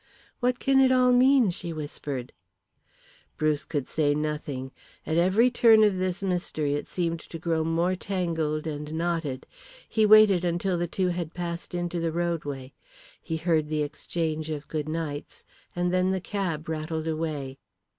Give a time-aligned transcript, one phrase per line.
[0.39, 2.33] "What can it all mean?" she whispered.
[3.37, 4.71] Bruce could say nothing.
[5.05, 9.45] At every turn of this mystery it seemed to grow more tangled and knotted.
[9.87, 12.73] He waited until the two had passed into the roadway;
[13.21, 15.43] he heard the exchange of goodnights,
[15.75, 17.59] and then the cab rattled away.